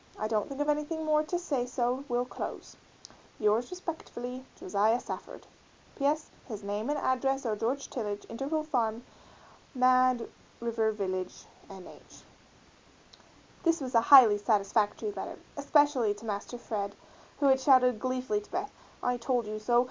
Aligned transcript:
I 0.17 0.27
don't 0.27 0.49
think 0.49 0.59
of 0.59 0.67
anything 0.67 1.05
more 1.05 1.21
to 1.25 1.37
say 1.37 1.67
so 1.67 2.03
will 2.09 2.25
close. 2.25 2.75
Yours 3.39 3.69
respt. 3.69 4.15
JOSIAH 4.59 4.99
SAFFORD. 4.99 5.45
P. 5.95 6.05
S. 6.07 6.31
His 6.47 6.63
name 6.63 6.89
and 6.89 6.97
address 6.97 7.45
are 7.45 7.55
George 7.55 7.87
Tillage, 7.87 8.25
Intervale 8.25 8.63
Farm, 8.63 9.03
Mad 9.75 10.27
River 10.59 10.91
Village, 10.91 11.45
N. 11.69 11.85
H. 11.85 12.21
This 13.61 13.79
was 13.79 13.93
a 13.93 14.01
highly 14.01 14.39
satisfactory 14.39 15.11
letter, 15.11 15.37
especially 15.55 16.15
to 16.15 16.25
Master 16.25 16.57
Fred 16.57 16.95
who 17.39 17.45
had 17.49 17.59
shouted 17.61 17.99
gleefully 17.99 18.41
to 18.41 18.49
Beth, 18.51 18.71
"I 19.03 19.17
told 19.17 19.45
you 19.45 19.59
so!" 19.59 19.79